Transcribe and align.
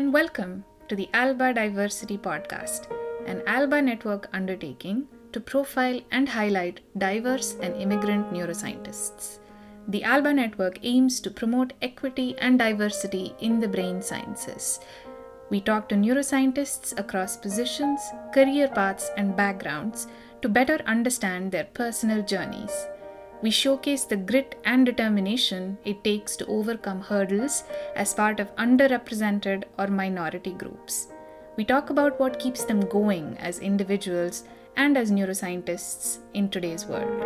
and 0.00 0.14
welcome 0.14 0.64
to 0.88 0.96
the 0.96 1.10
ALBA 1.12 1.52
Diversity 1.52 2.16
Podcast, 2.16 2.86
an 3.26 3.42
ALBA 3.46 3.82
network 3.82 4.30
undertaking 4.32 5.06
to 5.30 5.40
profile 5.40 6.00
and 6.10 6.26
highlight 6.26 6.80
diverse 6.96 7.56
and 7.60 7.76
immigrant 7.76 8.32
neuroscientists. 8.32 9.40
The 9.88 10.02
ALBA 10.02 10.32
network 10.32 10.78
aims 10.82 11.20
to 11.20 11.30
promote 11.30 11.74
equity 11.82 12.34
and 12.38 12.58
diversity 12.58 13.34
in 13.40 13.60
the 13.60 13.68
brain 13.68 14.00
sciences. 14.00 14.80
We 15.50 15.60
talk 15.60 15.90
to 15.90 15.96
neuroscientists 15.96 16.98
across 16.98 17.36
positions, 17.36 18.00
career 18.32 18.68
paths, 18.68 19.10
and 19.18 19.36
backgrounds 19.36 20.06
to 20.40 20.48
better 20.48 20.78
understand 20.86 21.52
their 21.52 21.64
personal 21.74 22.22
journeys. 22.22 22.72
We 23.42 23.50
showcase 23.50 24.04
the 24.04 24.18
grit 24.18 24.60
and 24.66 24.84
determination 24.84 25.78
it 25.86 26.04
takes 26.04 26.36
to 26.36 26.46
overcome 26.46 27.00
hurdles 27.00 27.64
as 27.96 28.12
part 28.12 28.38
of 28.38 28.54
underrepresented 28.56 29.64
or 29.78 29.86
minority 29.86 30.52
groups. 30.52 31.08
We 31.56 31.64
talk 31.64 31.88
about 31.88 32.20
what 32.20 32.38
keeps 32.38 32.64
them 32.64 32.80
going 32.82 33.38
as 33.38 33.58
individuals 33.60 34.44
and 34.76 34.98
as 34.98 35.10
neuroscientists 35.10 36.18
in 36.34 36.50
today's 36.50 36.84
world. 36.84 37.18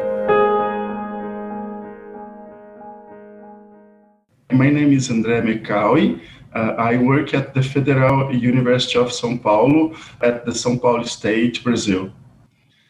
My 4.52 4.70
name 4.70 4.92
is 4.92 5.08
André 5.08 5.42
Mecawi. 5.42 6.20
Uh, 6.54 6.76
I 6.78 6.96
work 6.96 7.34
at 7.34 7.54
the 7.54 7.62
Federal 7.62 8.32
University 8.32 9.00
of 9.00 9.08
São 9.08 9.42
Paulo 9.42 9.96
at 10.22 10.46
the 10.46 10.52
São 10.52 10.80
Paulo 10.80 11.02
State, 11.02 11.64
Brazil. 11.64 12.12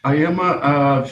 I 0.03 0.17
am 0.17 0.39
a, 0.39 1.01
a 1.01 1.05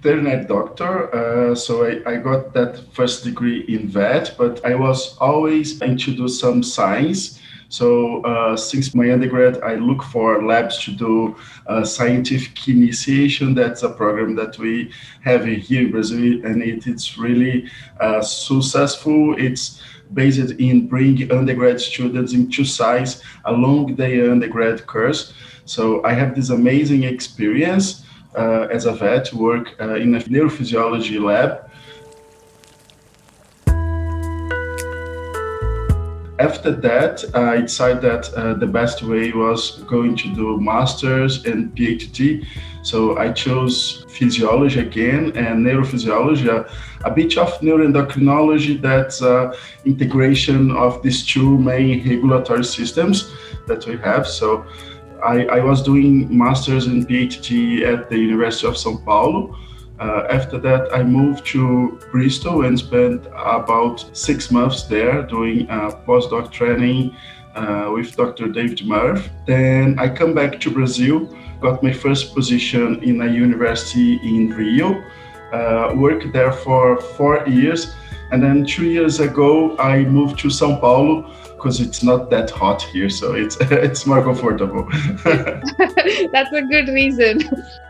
veterinary 0.00 0.44
doctor, 0.44 1.14
uh, 1.14 1.54
so 1.54 1.84
I, 1.84 2.12
I, 2.12 2.16
got 2.16 2.52
that 2.54 2.80
first 2.92 3.24
degree 3.24 3.60
in 3.68 3.88
vet, 3.88 4.34
but 4.38 4.64
I 4.64 4.74
was 4.74 5.16
always 5.18 5.80
into 5.80 6.14
do 6.14 6.28
some 6.28 6.62
science. 6.62 7.40
So 7.68 8.22
uh, 8.22 8.56
since 8.56 8.94
my 8.94 9.12
undergrad, 9.12 9.60
I 9.62 9.74
look 9.74 10.02
for 10.02 10.42
labs 10.42 10.82
to 10.84 10.92
do 10.92 11.36
uh, 11.66 11.84
scientific 11.84 12.66
initiation. 12.68 13.54
That's 13.54 13.82
a 13.82 13.90
program 13.90 14.34
that 14.36 14.56
we 14.58 14.90
have 15.22 15.44
here 15.44 15.82
in 15.82 15.90
Brazil, 15.90 16.46
and 16.46 16.62
it, 16.62 16.86
it's 16.86 17.18
really 17.18 17.68
uh, 18.00 18.22
successful. 18.22 19.34
It's 19.36 19.82
based 20.14 20.52
in 20.52 20.86
bringing 20.88 21.30
undergrad 21.30 21.80
students 21.80 22.32
into 22.32 22.64
science 22.64 23.22
along 23.44 23.96
their 23.96 24.30
undergrad 24.30 24.86
course. 24.86 25.34
So 25.66 26.02
I 26.04 26.14
have 26.14 26.34
this 26.34 26.48
amazing 26.48 27.02
experience 27.02 28.04
as 28.70 28.86
a 28.86 28.92
vet, 28.92 29.32
work 29.32 29.74
uh, 29.80 29.94
in 29.94 30.14
a 30.14 30.20
neurophysiology 30.20 31.20
lab. 31.20 31.68
After 36.40 36.70
that, 36.70 37.24
I 37.34 37.62
decided 37.62 38.02
that 38.02 38.32
uh, 38.34 38.54
the 38.54 38.66
best 38.66 39.02
way 39.02 39.32
was 39.32 39.82
going 39.88 40.14
to 40.16 40.32
do 40.34 40.60
masters 40.60 41.44
and 41.46 41.74
PhD. 41.74 42.46
So 42.82 43.18
I 43.18 43.32
chose 43.32 44.04
physiology 44.08 44.78
again 44.80 45.36
and 45.36 45.66
neurophysiology, 45.66 46.48
a 47.04 47.10
bit 47.10 47.36
of 47.36 47.50
neuroendocrinology. 47.60 48.80
That's 48.80 49.20
uh, 49.20 49.52
integration 49.84 50.70
of 50.70 51.02
these 51.02 51.26
two 51.26 51.58
main 51.58 52.08
regulatory 52.08 52.64
systems 52.64 53.32
that 53.66 53.84
we 53.86 53.96
have. 53.98 54.26
So 54.26 54.64
I, 55.24 55.44
I, 55.46 55.60
was 55.60 55.82
doing 55.82 56.36
master's 56.36 56.86
and 56.86 57.08
PhD 57.08 57.82
at 57.82 58.08
the 58.08 58.18
University 58.18 58.66
of 58.66 58.74
São 58.74 59.04
Paulo. 59.04 59.56
Uh, 59.98 60.26
after 60.30 60.58
that, 60.58 60.94
I 60.94 61.02
moved 61.02 61.44
to 61.46 61.98
Bristol 62.12 62.64
and 62.64 62.78
spent 62.78 63.26
about 63.34 64.04
six 64.16 64.50
months 64.50 64.84
there 64.84 65.22
doing 65.22 65.66
postdoc 66.06 66.52
training 66.52 67.16
uh, 67.56 67.90
with 67.92 68.16
Dr. 68.16 68.48
David 68.48 68.86
Murphy. 68.86 69.28
Then 69.46 69.98
I 69.98 70.08
come 70.08 70.34
back 70.34 70.60
to 70.60 70.70
Brazil, 70.70 71.28
got 71.60 71.82
my 71.82 71.92
first 71.92 72.34
position 72.34 73.02
in 73.02 73.20
a 73.20 73.26
university 73.26 74.20
in 74.22 74.50
Rio, 74.50 75.02
uh, 75.52 75.92
worked 75.96 76.32
there 76.32 76.52
for 76.52 77.00
four 77.00 77.46
years. 77.48 77.94
And 78.30 78.42
then 78.42 78.64
two 78.64 78.84
years 78.84 79.20
ago, 79.20 79.76
I 79.78 80.04
moved 80.04 80.38
to 80.40 80.48
São 80.48 80.80
Paulo 80.80 81.32
because 81.58 81.80
it's 81.80 82.02
not 82.02 82.30
that 82.30 82.50
hot 82.50 82.82
here, 82.82 83.10
so 83.10 83.34
it's 83.34 83.56
it's 83.60 84.06
more 84.06 84.22
comfortable. 84.22 84.88
that's 86.32 86.52
a 86.52 86.62
good 86.62 86.88
reason. 86.88 87.40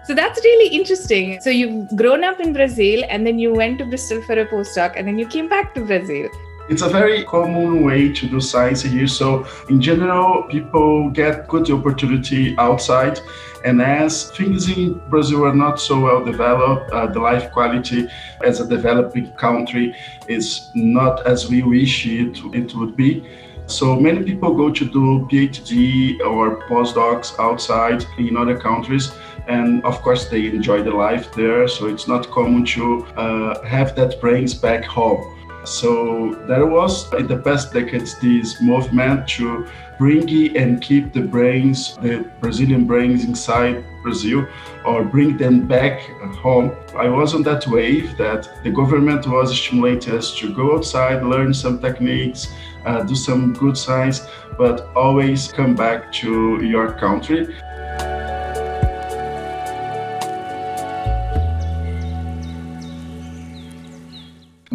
So 0.04 0.14
that's 0.14 0.42
really 0.42 0.74
interesting. 0.74 1.40
So 1.40 1.50
you've 1.50 1.94
grown 1.94 2.24
up 2.24 2.40
in 2.40 2.52
Brazil, 2.52 3.04
and 3.08 3.26
then 3.26 3.38
you 3.38 3.52
went 3.52 3.78
to 3.78 3.84
Bristol 3.84 4.22
for 4.22 4.40
a 4.40 4.46
postdoc, 4.46 4.94
and 4.96 5.06
then 5.06 5.18
you 5.18 5.26
came 5.26 5.48
back 5.48 5.74
to 5.74 5.84
Brazil. 5.84 6.28
It's 6.70 6.82
a 6.82 6.88
very 6.88 7.24
common 7.24 7.82
way 7.82 8.12
to 8.12 8.28
do 8.28 8.40
science 8.40 8.82
here. 8.82 9.06
So, 9.06 9.46
in 9.70 9.80
general, 9.80 10.42
people 10.42 11.08
get 11.08 11.48
good 11.48 11.70
opportunity 11.70 12.54
outside. 12.58 13.20
And 13.64 13.80
as 13.80 14.30
things 14.32 14.68
in 14.68 15.00
Brazil 15.08 15.46
are 15.46 15.54
not 15.54 15.80
so 15.80 15.98
well 16.00 16.22
developed, 16.22 16.90
uh, 16.90 17.06
the 17.06 17.20
life 17.20 17.50
quality 17.52 18.06
as 18.44 18.60
a 18.60 18.68
developing 18.68 19.32
country 19.32 19.94
is 20.28 20.68
not 20.74 21.26
as 21.26 21.48
we 21.48 21.62
wish 21.62 22.06
it, 22.06 22.38
it 22.52 22.74
would 22.74 22.96
be. 22.96 23.26
So 23.68 23.94
many 23.94 24.24
people 24.24 24.54
go 24.54 24.70
to 24.70 24.84
do 24.86 25.28
PhD 25.30 26.20
or 26.20 26.66
postdocs 26.68 27.38
outside 27.38 28.06
in 28.16 28.34
other 28.34 28.58
countries, 28.58 29.12
and 29.46 29.84
of 29.84 30.00
course 30.00 30.24
they 30.30 30.46
enjoy 30.46 30.82
the 30.82 30.90
life 30.90 31.30
there. 31.34 31.68
So 31.68 31.86
it's 31.86 32.08
not 32.08 32.30
common 32.30 32.64
to 32.64 33.04
uh, 33.16 33.62
have 33.66 33.94
that 33.96 34.22
brains 34.22 34.54
back 34.54 34.86
home. 34.86 35.36
So 35.64 36.34
there 36.48 36.64
was 36.64 37.12
in 37.12 37.26
the 37.26 37.36
past 37.36 37.74
decades 37.74 38.18
this 38.20 38.58
movement 38.62 39.28
to 39.36 39.66
bring 39.98 40.56
and 40.56 40.80
keep 40.80 41.12
the 41.12 41.20
brains, 41.20 41.96
the 41.96 42.24
Brazilian 42.40 42.86
brains 42.86 43.24
inside 43.24 43.84
Brazil, 44.02 44.46
or 44.86 45.04
bring 45.04 45.36
them 45.36 45.66
back 45.66 46.00
home. 46.36 46.74
I 46.96 47.08
was 47.08 47.34
on 47.34 47.42
that 47.42 47.66
wave 47.66 48.16
that 48.16 48.48
the 48.64 48.70
government 48.70 49.26
was 49.26 49.54
stimulating 49.54 50.14
us 50.14 50.34
to 50.38 50.54
go 50.54 50.76
outside, 50.76 51.22
learn 51.22 51.52
some 51.52 51.80
techniques, 51.80 52.48
Uh, 52.84 53.02
do 53.02 53.14
some 53.14 53.52
good 53.54 53.76
science, 53.76 54.26
but 54.56 54.88
always 54.94 55.52
come 55.52 55.74
back 55.74 56.12
to 56.12 56.62
your 56.64 56.92
country. 56.92 57.56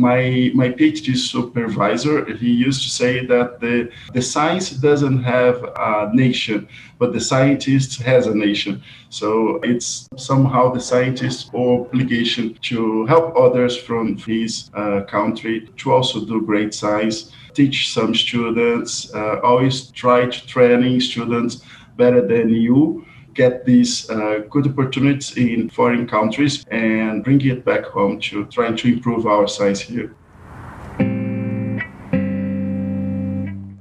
My 0.10 0.52
my 0.62 0.70
PhD 0.78 1.08
supervisor 1.16 2.16
he 2.42 2.52
used 2.68 2.82
to 2.86 2.92
say 3.02 3.14
that 3.34 3.48
the 3.64 3.76
the 4.18 4.22
science 4.34 4.68
doesn't 4.88 5.22
have 5.36 5.56
a 5.90 6.12
nation, 6.24 6.60
but 7.00 7.10
the 7.14 7.24
scientist 7.32 7.90
has 8.12 8.28
a 8.28 8.36
nation. 8.48 8.74
So 9.10 9.28
it's 9.72 9.90
somehow 10.30 10.64
the 10.74 10.84
scientist's 10.92 11.44
obligation 11.54 12.46
to 12.70 13.06
help 13.12 13.28
others 13.46 13.74
from 13.88 14.06
his 14.18 14.52
uh, 14.82 15.02
country 15.16 15.56
to 15.80 15.86
also 15.96 16.18
do 16.32 16.38
great 16.52 16.74
science, 16.74 17.18
teach 17.60 17.78
some 17.98 18.12
students, 18.26 18.92
uh, 19.14 19.40
always 19.50 19.76
try 20.04 20.20
to 20.36 20.40
training 20.56 21.00
students 21.12 21.54
better 22.02 22.22
than 22.34 22.50
you 22.50 23.06
get 23.34 23.66
these 23.66 24.10
uh, 24.10 24.40
good 24.50 24.68
opportunities 24.68 25.38
in 25.38 25.70
foreign 25.70 26.08
countries 26.08 26.66
and 26.72 27.24
bring 27.24 27.42
it 27.42 27.66
back 27.66 27.86
home 27.86 28.20
to 28.20 28.46
trying 28.46 28.76
to 28.78 28.88
improve 28.94 29.26
our 29.26 29.48
science 29.48 29.82
here. 29.82 30.16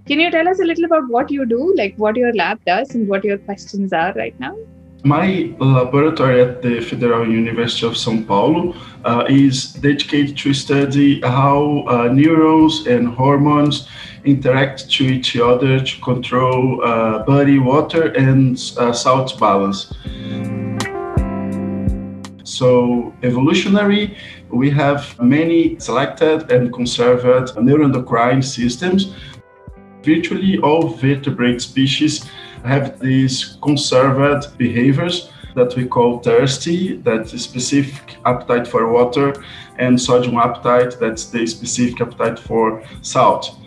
Can 0.07 0.21
you 0.21 0.31
tell 0.31 0.49
us 0.49 0.61
a 0.61 0.65
little 0.65 0.85
about 0.85 1.09
what 1.09 1.31
you 1.31 1.47
do, 1.47 1.75
like 1.77 1.95
what 1.97 2.17
your 2.17 2.35
lab 2.35 2.65
does 2.67 2.95
and 2.95 3.09
what 3.09 3.25
your 3.25 3.39
questions 3.39 3.93
are 3.93 4.13
right 4.15 4.39
now? 4.39 4.57
My 5.05 5.53
laboratory 5.59 6.41
at 6.43 6.63
the 6.63 6.81
Federal 6.81 7.29
University 7.29 7.85
of 7.85 7.95
São 7.95 8.25
Paulo 8.25 8.77
uh, 9.05 9.25
is 9.29 9.73
dedicated 9.73 10.39
to 10.39 10.55
study 10.55 11.21
how 11.23 11.85
uh, 11.89 12.07
neurons 12.07 12.87
and 12.87 13.09
hormones 13.09 13.89
interact 14.25 14.89
to 14.93 15.05
each 15.05 15.37
other 15.37 15.81
to 15.81 16.01
control 16.03 16.85
uh, 16.85 17.25
body 17.25 17.59
water 17.59 18.13
and 18.13 18.57
uh, 18.79 18.93
salt 18.93 19.37
balance. 19.41 19.93
So 22.45 23.13
evolutionary, 23.25 24.17
we 24.51 24.71
have 24.71 25.21
many 25.21 25.81
selected 25.81 26.53
and 26.53 26.73
conserved 26.73 27.57
neuroendocrine 27.57 28.45
systems. 28.45 29.17
Virtually 30.05 30.59
all 30.59 30.91
vertebrate 30.91 31.61
species 31.61 32.25
have 32.65 32.99
these 32.99 33.59
conserved 33.63 34.57
behaviors 34.59 35.31
that 35.55 35.77
we 35.77 35.87
call 35.87 36.21
thirsty, 36.21 36.97
that's 36.97 37.39
specific 37.41 38.17
appetite 38.25 38.67
for 38.67 38.91
water, 38.91 39.35
and 39.79 40.01
sodium 40.01 40.37
appetite, 40.37 40.97
that's 40.99 41.27
the 41.27 41.47
specific 41.47 42.01
appetite 42.01 42.39
for 42.39 42.83
salt. 43.03 43.59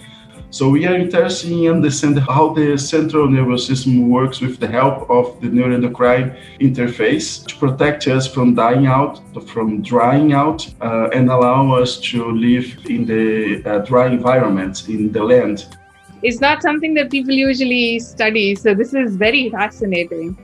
So 0.50 0.70
we 0.70 0.86
are 0.86 0.96
interested 0.96 1.52
in 1.52 1.68
understanding 1.68 2.24
how 2.24 2.54
the 2.54 2.78
central 2.78 3.30
nervous 3.30 3.68
system 3.68 4.10
works 4.10 4.40
with 4.40 4.58
the 4.58 4.68
help 4.68 5.10
of 5.10 5.42
the 5.42 5.48
neuroendocrine 5.48 6.38
interface 6.62 7.46
to 7.48 7.56
protect 7.58 8.08
us 8.08 8.26
from 8.26 8.56
dying 8.56 8.86
out, 8.86 9.20
from 9.48 9.82
drying 9.82 10.32
out, 10.32 10.66
uh, 10.82 11.10
and 11.10 11.30
allow 11.30 11.76
us 11.76 12.00
to 12.00 12.32
live 12.32 12.68
in 12.86 13.06
the 13.06 13.62
uh, 13.66 13.80
dry 13.80 14.08
environment 14.08 14.88
in 14.88 15.12
the 15.12 15.22
land 15.22 15.76
is 16.26 16.42
not 16.42 16.62
something 16.62 16.94
that 16.96 17.12
people 17.12 17.34
usually 17.34 18.00
study. 18.00 18.56
So 18.56 18.74
this 18.74 18.94
is 18.94 19.16
very 19.16 19.50
fascinating 19.50 20.36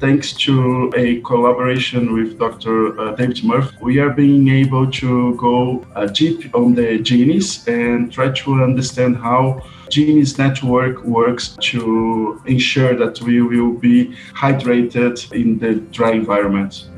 thanks 0.00 0.32
to 0.32 0.92
a 0.96 1.20
collaboration 1.22 2.12
with 2.12 2.38
Dr. 2.38 2.98
Uh, 2.98 3.14
David 3.14 3.42
Murphy, 3.44 3.76
we 3.80 3.98
are 3.98 4.10
being 4.10 4.48
able 4.48 4.90
to 4.92 5.34
go 5.36 5.84
uh, 5.94 6.06
deep 6.06 6.54
on 6.54 6.74
the 6.74 6.98
genes 6.98 7.66
and 7.66 8.12
try 8.12 8.30
to 8.30 8.62
understand 8.62 9.16
how 9.16 9.60
genes 9.90 10.38
network 10.38 11.02
works 11.04 11.56
to 11.60 12.40
ensure 12.46 12.94
that 12.94 13.20
we 13.22 13.42
will 13.42 13.72
be 13.72 14.14
hydrated 14.34 15.32
in 15.32 15.58
the 15.58 15.76
dry 15.92 16.12
environment. 16.12 16.88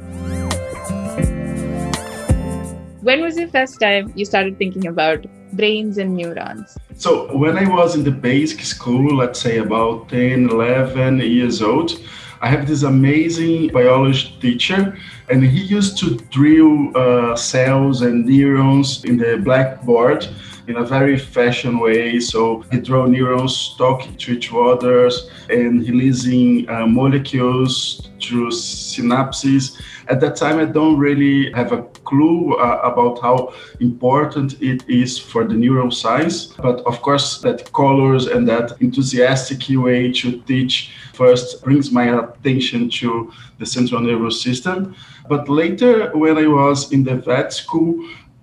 When 3.02 3.22
was 3.22 3.36
the 3.36 3.46
first 3.46 3.80
time 3.80 4.12
you 4.14 4.26
started 4.26 4.58
thinking 4.58 4.86
about 4.86 5.24
brains 5.54 5.96
and 5.96 6.14
neurons? 6.14 6.76
So, 6.96 7.34
when 7.34 7.56
I 7.56 7.66
was 7.66 7.94
in 7.94 8.04
the 8.04 8.10
basic 8.10 8.60
school, 8.60 9.16
let's 9.16 9.40
say 9.40 9.56
about 9.56 10.10
10, 10.10 10.50
11 10.50 11.20
years 11.20 11.62
old, 11.62 11.98
I 12.42 12.48
have 12.48 12.68
this 12.68 12.82
amazing 12.82 13.68
biology 13.68 14.36
teacher, 14.40 14.98
and 15.30 15.42
he 15.42 15.60
used 15.60 15.96
to 16.00 16.16
drill 16.30 16.94
uh, 16.94 17.36
cells 17.36 18.02
and 18.02 18.26
neurons 18.26 19.02
in 19.04 19.16
the 19.16 19.38
blackboard 19.38 20.28
in 20.68 20.76
a 20.76 20.84
very 20.84 21.18
fashion 21.18 21.78
way. 21.78 22.20
So 22.20 22.64
he 22.70 22.80
draw 22.80 23.06
neurons 23.06 23.74
talking 23.78 24.14
to 24.16 24.32
each 24.32 24.52
other 24.52 25.10
and 25.48 25.80
releasing 25.88 26.68
uh, 26.68 26.86
molecules 26.86 28.10
through 28.22 28.50
synapses. 28.50 29.80
At 30.08 30.20
that 30.20 30.36
time, 30.36 30.58
I 30.58 30.66
don't 30.66 30.98
really 30.98 31.52
have 31.52 31.72
a 31.72 31.82
clue 32.10 32.56
uh, 32.56 32.80
about 32.82 33.22
how 33.22 33.54
important 33.80 34.60
it 34.60 34.80
is 34.88 35.18
for 35.18 35.44
the 35.44 35.54
neuroscience. 35.54 36.54
But 36.56 36.80
of 36.90 37.00
course, 37.00 37.38
that 37.40 37.72
colors 37.72 38.26
and 38.26 38.46
that 38.48 38.76
enthusiastic 38.80 39.60
way 39.70 40.12
to 40.20 40.40
teach 40.42 40.92
first 41.14 41.62
brings 41.64 41.90
my 41.90 42.06
attention 42.20 42.90
to 43.00 43.32
the 43.58 43.66
central 43.66 44.00
nervous 44.00 44.42
system. 44.42 44.94
But 45.28 45.48
later, 45.48 46.10
when 46.16 46.36
I 46.36 46.48
was 46.48 46.92
in 46.92 47.04
the 47.04 47.16
vet 47.16 47.52
school, 47.52 47.92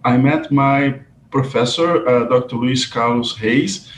I 0.05 0.15
met 0.17 0.51
my 0.51 0.79
professor, 1.29 2.07
uh, 2.07 2.25
Dr. 2.29 2.55
Luis 2.55 2.85
Carlos 2.85 3.39
Reis. 3.41 3.91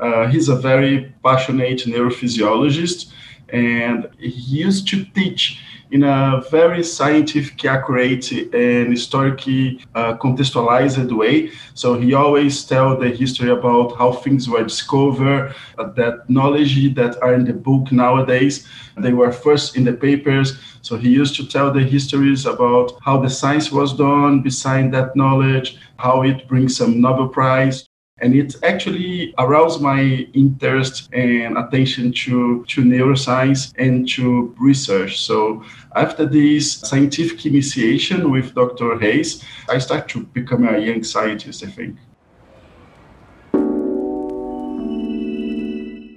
Uh, 0.00 0.26
he's 0.28 0.48
a 0.48 0.56
very 0.56 1.14
passionate 1.24 1.80
neurophysiologist, 1.86 3.06
and 3.48 4.08
he 4.18 4.64
used 4.66 4.86
to 4.88 5.04
teach 5.14 5.62
in 5.90 6.02
a 6.02 6.42
very 6.50 6.82
scientific, 6.82 7.64
accurate, 7.64 8.30
and 8.32 8.90
historically 8.90 9.84
uh, 9.94 10.16
contextualized 10.16 11.10
way. 11.16 11.50
So 11.74 11.98
he 11.98 12.14
always 12.14 12.64
tell 12.64 12.96
the 12.96 13.08
history 13.08 13.50
about 13.50 13.96
how 13.96 14.12
things 14.12 14.48
were 14.48 14.62
discovered, 14.62 15.54
uh, 15.78 15.92
that 15.92 16.28
knowledge 16.28 16.94
that 16.94 17.20
are 17.22 17.34
in 17.34 17.44
the 17.44 17.52
book 17.52 17.92
nowadays, 17.92 18.66
they 18.96 19.12
were 19.12 19.32
first 19.32 19.76
in 19.76 19.84
the 19.84 19.92
papers. 19.92 20.58
So 20.82 20.96
he 20.96 21.08
used 21.08 21.36
to 21.36 21.46
tell 21.46 21.72
the 21.72 21.82
histories 21.82 22.46
about 22.46 22.92
how 23.02 23.20
the 23.20 23.30
science 23.30 23.70
was 23.70 23.96
done 23.96 24.42
beside 24.42 24.92
that 24.92 25.16
knowledge, 25.16 25.78
how 25.96 26.22
it 26.22 26.48
brings 26.48 26.76
some 26.76 27.00
Nobel 27.00 27.28
Prize 27.28 27.86
and 28.18 28.34
it 28.34 28.56
actually 28.62 29.34
aroused 29.36 29.82
my 29.82 30.00
interest 30.32 31.10
and 31.12 31.58
attention 31.58 32.10
to, 32.10 32.64
to 32.64 32.80
neuroscience 32.82 33.74
and 33.78 34.08
to 34.08 34.54
research. 34.58 35.20
So 35.20 35.62
after 35.94 36.24
this 36.24 36.72
scientific 36.72 37.44
initiation 37.44 38.30
with 38.30 38.54
Dr. 38.54 38.96
Reis, 38.96 39.44
I 39.68 39.76
started 39.76 40.08
to 40.08 40.24
become 40.24 40.66
a 40.66 40.78
young 40.78 41.04
scientist, 41.04 41.62
I 41.62 41.66
think. 41.66 41.98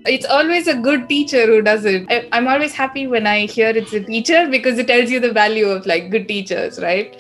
it's 0.05 0.25
always 0.25 0.67
a 0.67 0.75
good 0.75 1.07
teacher 1.07 1.45
who 1.45 1.61
does 1.61 1.85
it. 1.85 2.03
I, 2.09 2.27
am 2.31 2.47
always 2.47 2.73
happy 2.73 3.05
when 3.05 3.27
I 3.27 3.45
hear 3.45 3.69
it's 3.69 3.93
a 3.93 4.03
teacher 4.03 4.47
because 4.49 4.79
it 4.79 4.87
tells 4.87 5.11
you 5.11 5.19
the 5.19 5.31
value 5.31 5.67
of 5.67 5.85
like 5.85 6.09
good 6.09 6.27
teachers, 6.27 6.79
right? 6.79 7.15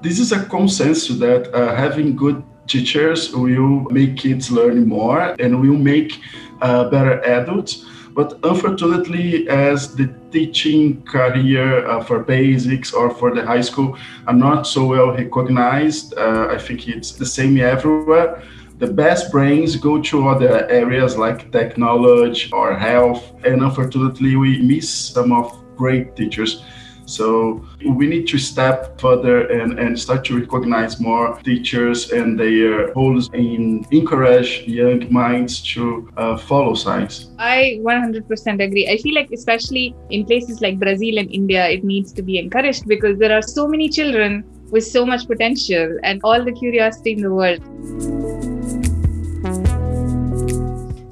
This 0.00 0.18
is 0.18 0.32
a 0.32 0.46
consensus 0.46 1.08
that 1.18 1.52
uh, 1.52 1.74
having 1.74 2.16
good 2.16 2.42
teachers 2.70 3.34
will 3.34 3.80
make 3.90 4.16
kids 4.16 4.50
learn 4.50 4.86
more 4.86 5.34
and 5.40 5.60
will 5.60 5.80
make 5.92 6.20
uh, 6.62 6.88
better 6.88 7.20
adults. 7.24 7.84
But 8.14 8.38
unfortunately, 8.42 9.48
as 9.48 9.94
the 9.94 10.12
teaching 10.30 11.02
career 11.02 11.86
uh, 11.86 12.02
for 12.04 12.20
basics 12.20 12.92
or 12.92 13.10
for 13.10 13.34
the 13.34 13.44
high 13.44 13.60
school 13.60 13.98
are 14.26 14.34
not 14.34 14.66
so 14.66 14.86
well 14.86 15.10
recognized, 15.12 16.14
uh, 16.16 16.48
I 16.50 16.58
think 16.58 16.88
it's 16.88 17.12
the 17.12 17.26
same 17.26 17.58
everywhere. 17.60 18.42
The 18.78 18.86
best 18.86 19.30
brains 19.30 19.76
go 19.76 20.00
to 20.02 20.28
other 20.28 20.66
areas 20.70 21.16
like 21.16 21.52
technology 21.52 22.50
or 22.52 22.74
health, 22.74 23.22
and 23.44 23.62
unfortunately, 23.62 24.36
we 24.36 24.62
miss 24.62 24.88
some 24.88 25.32
of 25.32 25.46
great 25.76 26.16
teachers. 26.16 26.64
So 27.10 27.64
we 27.84 28.06
need 28.06 28.26
to 28.28 28.38
step 28.38 29.00
further 29.00 29.48
and, 29.48 29.78
and 29.78 29.98
start 29.98 30.24
to 30.26 30.38
recognize 30.38 31.00
more 31.00 31.38
teachers 31.42 32.12
and 32.12 32.38
their 32.38 32.92
roles 32.94 33.28
in 33.34 33.84
encourage 33.90 34.62
young 34.66 35.12
minds 35.12 35.60
to 35.74 36.08
uh, 36.16 36.36
follow 36.36 36.74
science. 36.74 37.30
I 37.38 37.80
100% 37.82 38.64
agree. 38.64 38.88
I 38.88 38.96
feel 38.98 39.14
like 39.14 39.30
especially 39.32 39.94
in 40.10 40.24
places 40.24 40.60
like 40.60 40.78
Brazil 40.78 41.18
and 41.18 41.30
India, 41.32 41.68
it 41.68 41.84
needs 41.84 42.12
to 42.12 42.22
be 42.22 42.38
encouraged 42.38 42.86
because 42.86 43.18
there 43.18 43.36
are 43.36 43.42
so 43.42 43.66
many 43.66 43.88
children 43.88 44.44
with 44.70 44.86
so 44.86 45.04
much 45.04 45.26
potential 45.26 45.98
and 46.04 46.20
all 46.22 46.44
the 46.44 46.52
curiosity 46.52 47.12
in 47.12 47.22
the 47.22 47.34
world. 47.34 47.60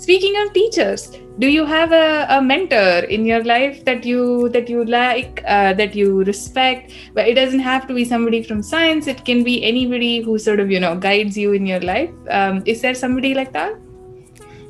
Speaking 0.00 0.40
of 0.42 0.52
teachers, 0.52 1.10
do 1.38 1.46
you 1.46 1.64
have 1.64 1.92
a, 1.92 2.26
a 2.30 2.42
mentor 2.42 3.04
in 3.16 3.24
your 3.24 3.42
life 3.44 3.84
that 3.84 4.04
you 4.04 4.48
that 4.50 4.68
you 4.68 4.84
like 4.84 5.42
uh, 5.46 5.72
that 5.74 5.94
you 5.94 6.24
respect 6.24 6.92
but 7.14 7.28
it 7.28 7.34
doesn't 7.34 7.60
have 7.60 7.86
to 7.86 7.94
be 7.94 8.04
somebody 8.04 8.42
from 8.42 8.62
science 8.62 9.06
it 9.06 9.24
can 9.24 9.44
be 9.44 9.62
anybody 9.64 10.20
who 10.20 10.38
sort 10.38 10.60
of 10.60 10.70
you 10.70 10.80
know 10.80 10.96
guides 10.96 11.36
you 11.38 11.52
in 11.52 11.66
your 11.66 11.80
life 11.80 12.10
um, 12.30 12.62
is 12.66 12.80
there 12.80 12.94
somebody 12.94 13.34
like 13.34 13.52
that 13.52 13.76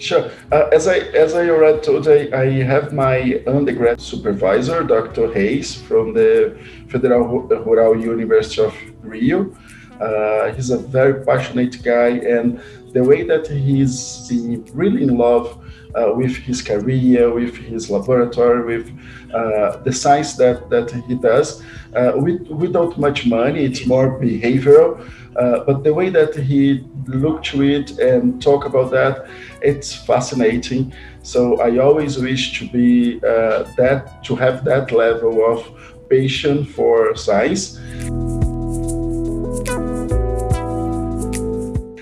Sure. 0.01 0.31
Uh, 0.53 0.69
as 0.71 0.87
I 0.87 0.99
as 1.23 1.35
I 1.35 1.49
already 1.49 1.81
told, 1.81 2.07
I, 2.07 2.29
I 2.33 2.63
have 2.63 2.93
my 2.93 3.43
undergrad 3.49 4.01
supervisor, 4.01 4.85
Dr. 4.85 5.27
Reis, 5.27 5.75
from 5.75 6.15
the 6.15 6.57
Federal 6.89 7.27
Rural 7.49 8.01
University 8.01 8.63
of 8.63 8.75
Rio. 9.03 9.53
Uh, 10.01 10.53
he's 10.53 10.71
a 10.71 10.79
very 10.79 11.25
passionate 11.25 11.83
guy, 11.83 12.11
and 12.11 12.61
the 12.93 13.03
way 13.03 13.25
that 13.25 13.49
he's 13.49 14.31
really 14.73 15.03
in 15.03 15.19
love 15.19 15.59
uh, 15.95 16.13
with 16.15 16.37
his 16.37 16.63
career, 16.63 17.33
with 17.33 17.57
his 17.57 17.91
laboratory, 17.91 18.65
with 18.65 18.91
uh, 19.35 19.77
the 19.79 19.93
science 19.93 20.35
that, 20.35 20.69
that 20.71 20.91
he 21.07 21.15
does, 21.15 21.63
uh, 21.95 22.13
with, 22.17 22.47
without 22.49 22.99
much 22.99 23.27
money. 23.27 23.65
It's 23.65 23.87
more 23.87 24.21
behavioral. 24.21 25.09
Uh, 25.37 25.65
but 25.65 25.85
the 25.85 25.95
way 25.95 26.11
that 26.11 26.35
he 26.35 26.85
looked 27.07 27.47
to 27.47 27.63
it 27.63 27.99
and 27.99 28.43
talk 28.43 28.65
about 28.65 28.91
that, 28.91 29.29
it's 29.63 29.95
fascinating. 29.95 30.93
So 31.23 31.61
I 31.61 31.79
always 31.79 32.19
wish 32.19 32.59
to 32.59 32.69
be 32.69 33.19
uh, 33.19 33.65
that, 33.77 34.25
to 34.25 34.35
have 34.37 34.65
that 34.65 34.91
level 34.91 35.45
of 35.45 35.69
passion 36.11 36.65
for 36.65 37.15
science. 37.15 37.79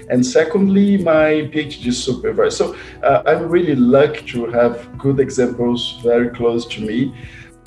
And 0.09 0.25
secondly, 0.25 0.97
my 0.99 1.51
PhD 1.53 1.93
supervisor. 1.93 2.51
So 2.51 2.77
uh, 3.03 3.23
I'm 3.27 3.49
really 3.49 3.75
lucky 3.75 4.25
to 4.33 4.47
have 4.47 4.97
good 4.99 5.21
examples 5.21 5.99
very 6.03 6.31
close 6.31 6.67
to 6.67 6.81
me. 6.81 7.15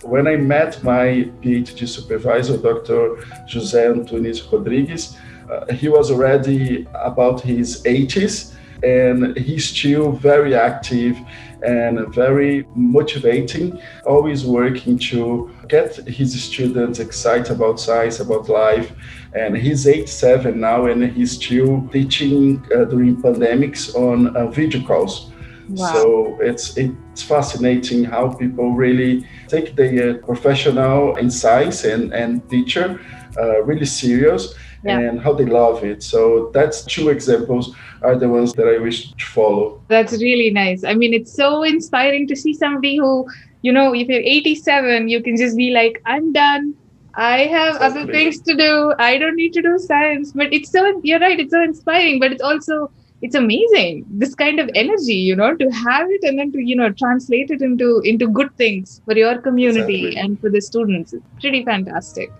When 0.03 0.27
I 0.27 0.38
met 0.38 0.81
my 0.84 1.29
PhD 1.41 1.88
supervisor, 1.88 2.58
Dr. 2.58 3.17
José 3.50 3.93
Antunes 3.93 4.50
Rodrigues, 4.51 5.17
uh, 5.51 5.74
he 5.74 5.89
was 5.89 6.12
already 6.12 6.88
about 6.93 7.41
his 7.41 7.84
80s 7.84 8.55
and 8.84 9.36
he's 9.38 9.65
still 9.65 10.12
very 10.12 10.55
active 10.55 11.17
and 11.63 12.13
very 12.13 12.65
motivating, 12.75 13.81
always 14.05 14.46
working 14.46 14.98
to 14.98 15.51
get 15.67 15.96
his 16.08 16.41
students 16.41 17.00
excited 17.00 17.51
about 17.51 17.79
science, 17.79 18.19
about 18.19 18.48
life. 18.48 18.93
And 19.34 19.56
he's 19.56 19.88
87 19.88 20.60
now, 20.60 20.86
and 20.86 21.04
he's 21.12 21.34
still 21.34 21.88
teaching 21.92 22.66
uh, 22.76 22.86
during 22.86 23.22
pandemics 23.22 23.96
on 23.96 24.36
uh, 24.36 24.48
video 24.48 24.86
calls. 24.86 25.32
Wow. 25.70 25.94
So 25.94 26.38
it's 26.42 26.78
it's 26.78 27.22
fascinating 27.22 28.04
how 28.04 28.34
people 28.34 28.72
really 28.74 29.28
take 29.48 29.76
their 29.76 30.16
professional 30.16 31.16
in 31.18 31.30
science 31.30 31.84
and, 31.84 32.12
and 32.12 32.48
teacher 32.50 33.00
uh, 33.38 33.62
really 33.64 33.86
serious 33.86 34.54
yeah. 34.84 35.00
and 35.00 35.22
how 35.22 35.34
they 35.34 35.46
love 35.46 35.84
it. 35.84 36.02
So 36.04 36.50
that's 36.54 36.84
two 36.84 37.10
examples 37.10 37.76
are 38.02 38.16
the 38.16 38.30
ones 38.30 38.54
that 38.54 38.68
I 38.68 38.78
wish 38.80 39.12
to 39.12 39.26
follow. 39.26 39.82
That's 39.88 40.14
really 40.14 40.50
nice. 40.52 40.84
I 40.84 40.94
mean, 40.94 41.14
it's 41.14 41.34
so 41.34 41.64
inspiring 41.64 42.28
to 42.28 42.36
see 42.36 42.54
somebody 42.54 42.98
who, 42.98 43.28
you 43.62 43.72
know, 43.72 43.94
if 43.94 44.08
you're 44.08 44.22
87, 44.22 45.10
you 45.10 45.22
can 45.22 45.36
just 45.36 45.58
be 45.58 45.72
like, 45.72 46.02
I'm 46.06 46.32
done. 46.32 46.76
I 47.16 47.46
have 47.46 47.75
exactly. 47.75 48.01
other 48.01 48.12
things 48.12 48.42
to 48.42 48.56
do. 48.56 48.94
I 49.00 49.18
don't 49.18 49.36
need 49.36 49.54
to 49.54 49.62
do 49.62 49.78
science. 49.80 50.32
But 50.32 50.54
it's 50.54 50.72
so, 50.72 51.01
you're 51.04 51.20
right, 51.20 51.39
it's 51.39 51.51
so 51.51 51.62
inspiring, 51.62 52.20
but 52.20 52.32
it's 52.32 52.42
also 52.42 52.92
it's 53.22 53.36
amazing 53.36 54.06
this 54.08 54.34
kind 54.34 54.60
of 54.60 54.70
energy 54.75 55.13
you 55.13 55.36
know 55.36 55.54
to 55.56 55.70
have 55.70 56.08
it 56.10 56.24
and 56.24 56.39
then 56.39 56.51
to 56.51 56.60
you 56.60 56.75
know 56.75 56.89
translate 56.92 57.51
it 57.51 57.62
into 57.62 58.01
into 58.06 58.28
good 58.28 58.54
things 58.56 59.01
for 59.06 59.16
your 59.16 59.38
community 59.39 60.08
exactly. 60.08 60.22
and 60.22 60.39
for 60.39 60.50
the 60.50 60.62
students 60.62 61.13
it's 61.13 61.25
pretty 61.42 61.63
fantastic 61.66 62.32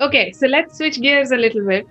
okay 0.00 0.30
so 0.32 0.46
let's 0.46 0.76
switch 0.76 1.00
gears 1.00 1.30
a 1.30 1.36
little 1.36 1.64
bit 1.66 1.86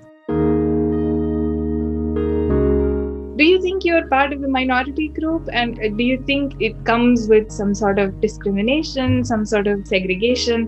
you 3.47 3.61
think 3.61 3.85
you're 3.85 4.07
part 4.07 4.33
of 4.33 4.43
a 4.43 4.47
minority 4.47 5.07
group 5.09 5.47
and 5.51 5.75
do 5.97 6.03
you 6.03 6.21
think 6.23 6.59
it 6.59 6.83
comes 6.85 7.27
with 7.27 7.51
some 7.51 7.73
sort 7.73 7.99
of 7.99 8.19
discrimination 8.21 9.23
some 9.23 9.45
sort 9.45 9.67
of 9.67 9.87
segregation 9.87 10.67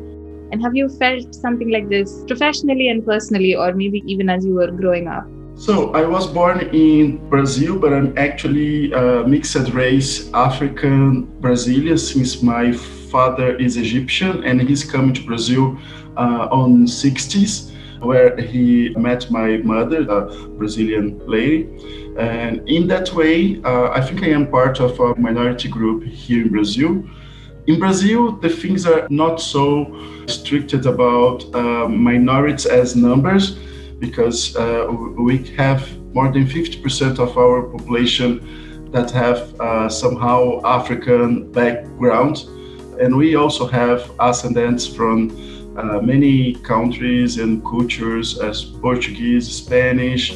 and 0.52 0.62
have 0.62 0.76
you 0.76 0.90
felt 0.90 1.36
something 1.36 1.70
like 1.70 1.90
this 1.90 2.24
professionally 2.26 2.90
and 2.90 3.06
personally, 3.06 3.56
or 3.56 3.74
maybe 3.74 4.04
even 4.06 4.30
as 4.30 4.46
you 4.46 4.56
were 4.56 4.72
growing 4.72 5.08
up? 5.08 5.28
So 5.56 5.94
I 5.94 6.06
was 6.06 6.26
born 6.26 6.62
in 6.74 7.18
Brazil, 7.30 7.78
but 7.78 7.94
I'm 7.94 8.18
actually 8.18 8.92
a 8.94 9.28
mixed 9.28 9.74
race 9.74 10.32
African 10.34 11.26
Brazilian 11.42 11.98
since 11.98 12.42
my 12.42 12.72
father 12.72 13.56
is 13.58 13.76
Egyptian 13.78 14.44
and 14.44 14.62
he's 14.62 14.90
coming 14.90 15.14
to 15.14 15.24
Brazil 15.26 15.78
uh, 16.18 16.48
on 16.52 16.86
60s 16.86 17.72
where 18.00 18.38
he 18.38 18.96
met 18.96 19.30
my 19.30 19.58
mother, 19.58 20.10
a 20.10 20.48
Brazilian 20.58 21.20
lady. 21.28 21.68
And 22.20 22.68
in 22.68 22.86
that 22.88 23.14
way, 23.14 23.62
uh, 23.64 23.92
I 23.92 24.02
think 24.02 24.24
I 24.24 24.28
am 24.28 24.52
part 24.52 24.82
of 24.82 25.00
a 25.00 25.16
minority 25.16 25.70
group 25.70 26.04
here 26.04 26.42
in 26.42 26.50
Brazil. 26.50 27.04
In 27.68 27.80
Brazil, 27.80 28.34
the 28.34 28.50
things 28.50 28.86
are 28.86 29.08
not 29.10 29.40
so 29.40 29.86
restricted 30.24 30.86
about 30.86 31.46
uh, 31.56 31.88
minorities 31.88 32.66
as 32.66 32.96
numbers 32.96 33.58
because 34.00 34.56
uh, 34.58 34.88
we 35.18 35.46
have 35.56 35.82
more 36.14 36.30
than 36.32 36.46
50% 36.46 37.20
of 37.20 37.38
our 37.38 37.62
population 37.62 38.92
that 38.92 39.12
have 39.12 39.60
uh, 39.62 39.88
somehow 39.88 40.60
African 40.66 41.50
background. 41.54 42.46
And 43.00 43.16
we 43.16 43.36
also 43.36 43.66
have 43.68 44.12
ascendants 44.20 44.86
from 44.86 45.30
uh, 45.78 46.02
many 46.02 46.56
countries 46.56 47.38
and 47.38 47.64
cultures 47.64 48.40
as 48.40 48.66
Portuguese, 48.66 49.48
Spanish, 49.50 50.34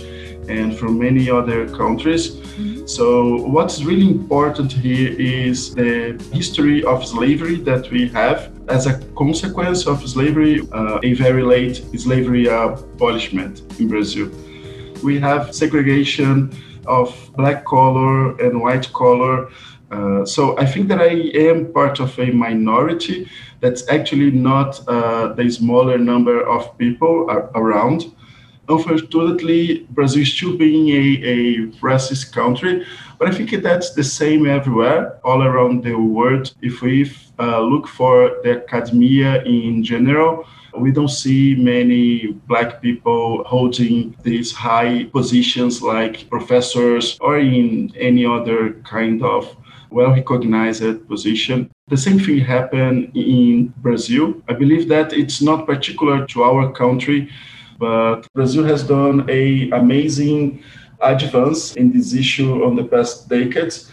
and 0.49 0.77
from 0.77 0.99
many 0.99 1.29
other 1.29 1.67
countries. 1.69 2.31
Mm-hmm. 2.31 2.85
So, 2.85 3.37
what's 3.47 3.83
really 3.83 4.09
important 4.09 4.71
here 4.71 5.11
is 5.19 5.73
the 5.73 6.21
history 6.33 6.83
of 6.83 7.05
slavery 7.05 7.55
that 7.61 7.89
we 7.89 8.09
have. 8.09 8.51
As 8.69 8.87
a 8.87 8.99
consequence 9.15 9.87
of 9.87 10.07
slavery, 10.07 10.61
uh, 10.71 10.99
a 11.03 11.13
very 11.13 11.43
late 11.43 11.77
slavery 11.97 12.47
abolishment 12.47 13.61
in 13.79 13.87
Brazil. 13.87 14.29
We 15.01 15.19
have 15.19 15.53
segregation 15.53 16.51
of 16.85 17.07
black 17.35 17.65
color 17.65 18.37
and 18.39 18.61
white 18.61 18.91
color. 18.93 19.49
Uh, 19.91 20.25
so 20.25 20.57
I 20.57 20.65
think 20.65 20.87
that 20.87 21.01
I 21.01 21.13
am 21.49 21.71
part 21.71 21.99
of 21.99 22.17
a 22.19 22.31
minority 22.31 23.29
that's 23.59 23.87
actually 23.89 24.31
not 24.31 24.85
uh, 24.87 25.33
the 25.33 25.49
smaller 25.49 25.97
number 25.97 26.45
of 26.47 26.77
people 26.77 27.29
around 27.55 28.13
unfortunately, 28.69 29.85
Brazil 29.91 30.21
is 30.21 30.33
still 30.33 30.57
being 30.57 30.89
a, 30.89 31.05
a 31.23 31.67
racist 31.81 32.31
country, 32.31 32.85
but 33.19 33.27
I 33.27 33.31
think 33.31 33.51
that's 33.61 33.93
the 33.93 34.03
same 34.03 34.45
everywhere, 34.45 35.19
all 35.23 35.43
around 35.43 35.83
the 35.83 35.95
world. 35.95 36.53
If 36.61 36.81
we 36.81 37.11
uh, 37.39 37.61
look 37.61 37.87
for 37.87 38.37
the 38.43 38.63
academia 38.63 39.43
in 39.43 39.83
general, 39.83 40.45
we 40.77 40.91
don't 40.91 41.09
see 41.09 41.55
many 41.55 42.27
black 42.47 42.81
people 42.81 43.43
holding 43.43 44.15
these 44.23 44.51
high 44.51 45.03
positions 45.05 45.81
like 45.81 46.29
professors 46.29 47.17
or 47.21 47.37
in 47.37 47.93
any 47.95 48.25
other 48.25 48.73
kind 48.83 49.23
of 49.23 49.55
well 49.91 50.11
recognized 50.11 51.07
position. 51.07 51.69
The 51.89 51.97
same 51.97 52.19
thing 52.19 52.39
happened 52.39 53.11
in 53.15 53.73
Brazil. 53.77 54.41
I 54.49 54.53
believe 54.53 54.87
that 54.89 55.13
it's 55.13 55.41
not 55.41 55.67
particular 55.67 56.25
to 56.27 56.43
our 56.43 56.71
country 56.71 57.29
but 57.79 58.21
Brazil 58.33 58.63
has 58.65 58.83
done 58.83 59.25
a 59.29 59.69
amazing 59.71 60.63
advance 61.01 61.75
in 61.75 61.91
this 61.91 62.13
issue 62.13 62.63
on 62.63 62.75
the 62.75 62.83
past 62.83 63.29
decades. 63.29 63.91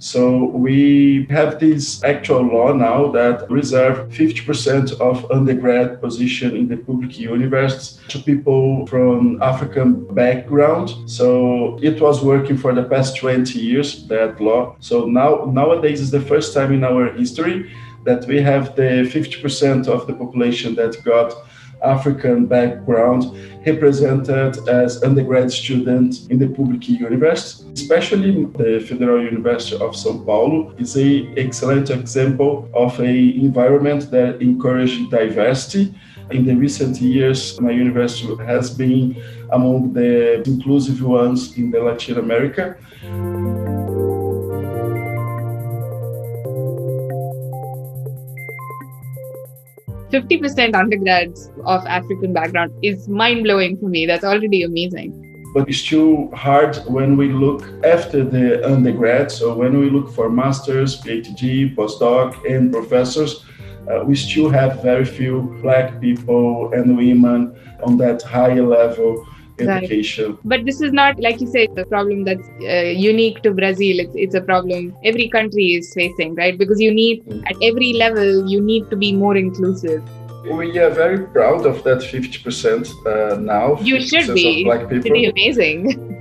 So 0.00 0.46
we 0.46 1.26
have 1.28 1.58
this 1.58 2.04
actual 2.04 2.42
law 2.42 2.72
now 2.72 3.10
that 3.12 3.50
reserve 3.50 4.08
50% 4.10 5.00
of 5.00 5.28
undergrad 5.30 6.00
position 6.00 6.56
in 6.56 6.68
the 6.68 6.76
public 6.76 7.18
universities 7.18 8.00
to 8.08 8.18
people 8.20 8.86
from 8.86 9.42
African 9.42 10.06
background. 10.14 10.94
So 11.06 11.78
it 11.82 12.00
was 12.00 12.22
working 12.22 12.56
for 12.56 12.72
the 12.72 12.84
past 12.84 13.16
20 13.16 13.58
years, 13.58 14.06
that 14.06 14.40
law. 14.40 14.76
So 14.78 15.06
now 15.06 15.50
nowadays 15.52 16.00
is 16.00 16.12
the 16.12 16.20
first 16.20 16.54
time 16.54 16.72
in 16.72 16.84
our 16.84 17.12
history 17.12 17.70
that 18.08 18.26
we 18.26 18.40
have 18.40 18.74
the 18.74 18.90
50% 19.14 19.86
of 19.86 20.06
the 20.06 20.14
population 20.14 20.74
that 20.76 20.92
got 21.04 21.30
African 21.82 22.46
background 22.46 23.22
represented 23.66 24.52
as 24.68 25.02
undergrad 25.02 25.52
students 25.52 26.26
in 26.26 26.38
the 26.38 26.48
public 26.48 26.88
university, 26.88 27.70
especially 27.72 28.32
the 28.62 28.80
Federal 28.88 29.22
University 29.22 29.76
of 29.86 29.92
São 29.94 30.24
Paulo 30.24 30.74
is 30.78 30.96
a 30.96 31.10
excellent 31.36 31.90
example 31.90 32.68
of 32.74 32.98
a 33.00 33.14
environment 33.46 34.10
that 34.10 34.40
encourages 34.40 35.08
diversity. 35.10 35.94
In 36.30 36.44
the 36.44 36.54
recent 36.54 37.00
years, 37.00 37.40
my 37.60 37.70
university 37.70 38.34
has 38.44 38.70
been 38.70 39.02
among 39.50 39.92
the 39.92 40.42
inclusive 40.52 41.00
ones 41.02 41.56
in 41.56 41.70
the 41.70 41.80
Latin 41.80 42.18
America. 42.18 42.76
50% 50.10 50.74
undergrads 50.74 51.50
of 51.64 51.84
African 51.86 52.32
background 52.32 52.72
is 52.82 53.08
mind 53.08 53.44
blowing 53.44 53.76
for 53.76 53.88
me. 53.88 54.06
That's 54.06 54.24
already 54.24 54.62
amazing. 54.62 55.24
But 55.54 55.68
it's 55.68 55.78
still 55.78 56.30
hard 56.34 56.76
when 56.86 57.16
we 57.16 57.32
look 57.32 57.62
after 57.84 58.24
the 58.24 58.66
undergrad. 58.66 59.30
So 59.30 59.54
when 59.54 59.78
we 59.78 59.90
look 59.90 60.10
for 60.10 60.30
masters, 60.30 61.00
PhD, 61.00 61.74
postdoc, 61.74 62.36
and 62.50 62.72
professors, 62.72 63.44
uh, 63.90 64.04
we 64.04 64.14
still 64.14 64.50
have 64.50 64.82
very 64.82 65.04
few 65.04 65.58
black 65.62 66.00
people 66.00 66.72
and 66.72 66.96
women 66.96 67.58
on 67.82 67.96
that 67.98 68.22
higher 68.22 68.62
level 68.62 69.26
education. 69.60 70.32
Right. 70.32 70.40
But 70.44 70.64
this 70.64 70.80
is 70.80 70.92
not, 70.92 71.20
like 71.20 71.40
you 71.40 71.46
said, 71.46 71.74
the 71.74 71.86
problem 71.86 72.24
that's 72.24 72.48
uh, 72.62 72.92
unique 72.96 73.42
to 73.42 73.52
Brazil. 73.52 74.00
It's, 74.00 74.14
it's 74.14 74.34
a 74.34 74.40
problem 74.40 74.96
every 75.04 75.28
country 75.28 75.74
is 75.74 75.92
facing, 75.94 76.34
right? 76.34 76.56
Because 76.56 76.80
you 76.80 76.92
need, 76.92 77.24
mm. 77.26 77.42
at 77.46 77.56
every 77.62 77.92
level, 77.92 78.48
you 78.48 78.60
need 78.60 78.88
to 78.90 78.96
be 78.96 79.12
more 79.12 79.36
inclusive. 79.36 80.02
We 80.44 80.78
are 80.78 80.90
very 80.90 81.26
proud 81.26 81.66
of 81.66 81.82
that 81.84 81.98
50% 81.98 83.06
uh, 83.06 83.38
now. 83.38 83.78
You 83.80 84.00
should 84.00 84.34
be. 84.34 84.64
Black 84.64 84.88
people. 84.88 85.10
Pretty 85.10 85.26
amazing. 85.26 86.14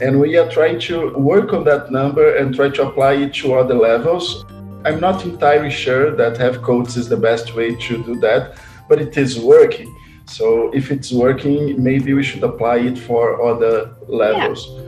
And 0.00 0.20
we 0.20 0.36
are 0.36 0.50
trying 0.50 0.80
to 0.80 1.16
work 1.16 1.52
on 1.52 1.64
that 1.64 1.90
number 1.90 2.36
and 2.36 2.54
try 2.54 2.68
to 2.68 2.88
apply 2.88 3.14
it 3.14 3.34
to 3.34 3.54
other 3.54 3.74
levels. 3.74 4.44
I'm 4.84 5.00
not 5.00 5.24
entirely 5.24 5.70
sure 5.70 6.14
that 6.14 6.36
have 6.36 6.62
codes 6.62 6.96
is 6.96 7.08
the 7.08 7.16
best 7.16 7.54
way 7.54 7.74
to 7.74 8.02
do 8.02 8.20
that, 8.20 8.58
but 8.88 9.00
it 9.00 9.16
is 9.16 9.38
working. 9.38 9.94
So 10.26 10.70
if 10.72 10.90
it's 10.90 11.12
working, 11.12 11.82
maybe 11.82 12.14
we 12.14 12.22
should 12.22 12.42
apply 12.42 12.78
it 12.78 12.98
for 12.98 13.42
other 13.42 13.94
levels. 14.08 14.66
Yeah. 14.68 14.80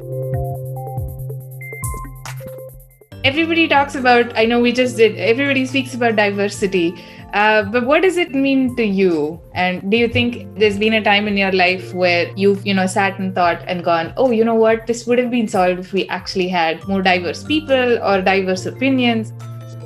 Everybody 3.24 3.66
talks 3.66 3.96
about, 3.96 4.36
I 4.38 4.44
know 4.44 4.60
we 4.60 4.72
just 4.72 4.96
did, 4.96 5.16
everybody 5.16 5.66
speaks 5.66 5.94
about 5.94 6.16
diversity. 6.16 6.94
Uh, 7.32 7.64
but 7.64 7.84
what 7.84 8.02
does 8.02 8.16
it 8.16 8.34
mean 8.34 8.76
to 8.76 8.84
you? 8.84 9.40
And 9.52 9.90
do 9.90 9.96
you 9.96 10.08
think 10.08 10.58
there's 10.58 10.78
been 10.78 10.94
a 10.94 11.02
time 11.02 11.26
in 11.26 11.36
your 11.36 11.52
life 11.52 11.92
where 11.92 12.30
you've, 12.36 12.64
you 12.64 12.72
know, 12.72 12.86
sat 12.86 13.18
and 13.18 13.34
thought 13.34 13.60
and 13.66 13.84
gone, 13.84 14.14
oh, 14.16 14.30
you 14.30 14.44
know 14.44 14.54
what, 14.54 14.86
this 14.86 15.06
would 15.06 15.18
have 15.18 15.30
been 15.30 15.48
solved 15.48 15.80
if 15.80 15.92
we 15.92 16.08
actually 16.08 16.48
had 16.48 16.86
more 16.86 17.02
diverse 17.02 17.42
people 17.42 17.98
or 18.02 18.22
diverse 18.22 18.64
opinions? 18.64 19.32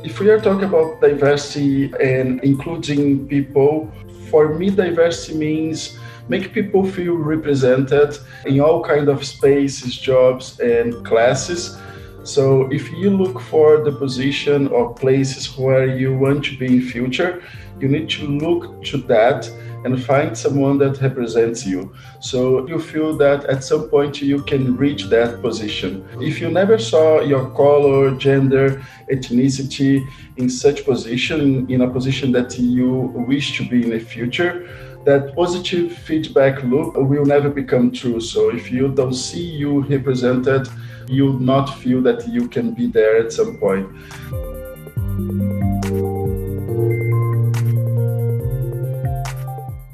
If 0.05 0.21
we 0.21 0.29
are 0.31 0.39
talking 0.39 0.65
about 0.65 1.01
diversity 1.01 1.93
and 2.01 2.41
including 2.45 3.27
people 3.27 3.91
for 4.31 4.55
me, 4.55 4.71
diversity 4.71 5.37
means 5.37 5.99
make 6.29 6.53
people 6.53 6.89
feel 6.89 7.17
represented 7.17 8.17
in 8.47 8.61
all 8.61 8.83
kind 8.83 9.09
of 9.09 9.25
spaces, 9.25 9.97
jobs, 9.99 10.61
and 10.61 11.05
classes. 11.05 11.77
So 12.23 12.71
if 12.71 12.93
you 12.93 13.11
look 13.11 13.41
for 13.41 13.83
the 13.83 13.93
position 13.93 14.69
or 14.69 14.95
places 14.95 15.59
where 15.59 15.87
you 15.87 16.17
want 16.17 16.45
to 16.45 16.57
be 16.57 16.67
in 16.77 16.83
future, 16.83 17.43
you 17.81 17.89
need 17.89 18.09
to 18.11 18.27
look 18.27 18.85
to 18.85 18.99
that 19.15 19.51
and 19.85 20.03
find 20.05 20.37
someone 20.37 20.79
that 20.79 21.01
represents 21.01 21.67
you. 21.67 21.93
So 22.21 22.67
you 22.67 22.79
feel 22.79 23.17
that 23.19 23.45
at 23.45 23.65
some 23.65 23.89
point 23.89 24.21
you 24.21 24.43
can 24.43 24.77
reach 24.77 25.05
that 25.05 25.41
position. 25.41 26.07
If 26.21 26.41
you 26.41 26.51
never 26.51 26.79
saw 26.79 27.21
your 27.21 27.51
color, 27.51 28.11
gender, 28.17 28.83
ethnicity 29.11 30.07
in 30.37 30.49
such 30.49 30.85
position, 30.85 31.71
in 31.71 31.83
a 31.83 31.91
position 31.91 32.33
that 32.33 32.59
you 32.59 32.91
wish 33.27 33.57
to 33.59 33.69
be 33.69 33.83
in 33.83 33.91
the 33.91 34.01
future, 34.01 34.69
that 35.05 35.35
positive 35.35 35.93
feedback 35.93 36.63
loop 36.63 36.95
will 36.97 37.25
never 37.25 37.49
become 37.49 37.91
true. 37.91 38.21
So 38.21 38.51
if 38.51 38.71
you 38.71 38.89
don't 38.89 39.15
see 39.15 39.45
you 39.45 39.81
represented, 39.81 40.69
you'll 41.09 41.39
not 41.39 41.67
feel 41.79 42.03
that 42.03 42.29
you 42.29 42.49
can 42.49 42.73
be 42.73 42.87
there 42.87 43.17
at 43.17 43.33
some 43.33 43.57
point. 43.57 43.89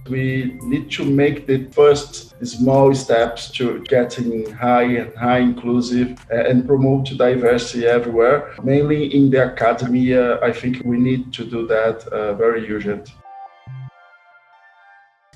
We 0.08 0.58
need 0.62 0.90
to 0.92 1.04
make 1.04 1.46
the 1.46 1.64
first 1.72 2.34
small 2.46 2.94
steps 2.94 3.50
to 3.52 3.80
getting 3.84 4.50
high 4.52 4.88
and 5.00 5.16
high 5.16 5.38
inclusive 5.38 6.25
and 6.30 6.66
promote 6.66 7.16
diversity 7.16 7.86
everywhere. 7.86 8.54
Mainly 8.62 9.14
in 9.14 9.30
the 9.30 9.42
academia, 9.44 10.40
I 10.40 10.52
think 10.52 10.82
we 10.84 10.98
need 10.98 11.32
to 11.34 11.44
do 11.44 11.66
that 11.66 12.06
uh, 12.08 12.34
very 12.34 12.70
urgent. 12.70 13.10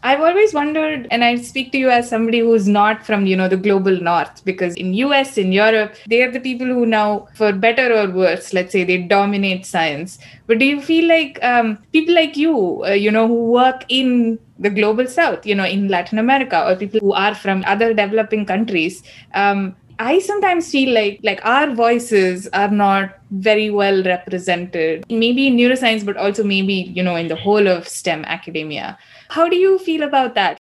I've 0.03 0.21
always 0.21 0.55
wondered, 0.55 1.07
and 1.11 1.23
I 1.23 1.37
speak 1.37 1.73
to 1.73 1.79
you 1.79 1.91
as 1.91 2.09
somebody 2.09 2.39
who's 2.39 2.67
not 2.67 3.05
from, 3.05 3.27
you 3.27 3.37
know, 3.37 3.49
the 3.49 3.57
global 3.59 4.01
north, 4.01 4.43
because 4.47 4.75
in 4.77 4.95
US, 4.95 5.37
in 5.37 5.53
Europe, 5.53 5.95
they 6.09 6.23
are 6.23 6.31
the 6.31 6.41
people 6.41 6.67
who 6.67 6.87
now, 6.87 7.29
for 7.35 7.53
better 7.53 7.93
or 7.93 8.11
worse, 8.11 8.55
let's 8.55 8.73
say 8.73 8.85
they 8.85 9.03
dominate 9.03 9.67
science. 9.67 10.19
But 10.47 10.59
do 10.59 10.65
you 10.65 10.81
feel 10.81 11.07
like 11.07 11.39
um, 11.45 11.79
people 11.93 12.15
like 12.15 12.37
you, 12.37 12.83
uh, 12.87 12.93
you 12.93 13.11
know, 13.11 13.29
who 13.29 13.51
work 13.51 13.85
in 13.89 14.39
the 14.61 14.71
global 14.71 15.07
south, 15.07 15.47
you 15.47 15.55
know, 15.55 15.65
in 15.65 15.89
Latin 15.89 16.19
America, 16.19 16.65
or 16.67 16.77
people 16.77 17.01
who 17.01 17.13
are 17.13 17.35
from 17.35 17.65
other 17.67 17.93
developing 17.95 18.47
countries, 18.47 19.03
um, 19.35 19.75
I 19.99 20.19
sometimes 20.19 20.71
feel 20.71 20.95
like 20.95 21.21
like 21.23 21.45
our 21.45 21.75
voices 21.75 22.49
are 22.55 22.71
not 22.71 23.19
very 23.31 23.69
well 23.71 24.03
represented. 24.03 25.05
Maybe 25.11 25.47
in 25.47 25.57
neuroscience, 25.57 26.07
but 26.07 26.17
also 26.17 26.45
maybe 26.45 26.75
you 26.99 27.03
know 27.03 27.17
in 27.17 27.29
the 27.29 27.37
whole 27.37 27.69
of 27.69 27.87
STEM 27.89 28.25
academia. 28.25 28.99
How 29.29 29.49
do 29.49 29.57
you 29.57 29.79
feel 29.79 30.03
about 30.03 30.35
that? 30.37 30.59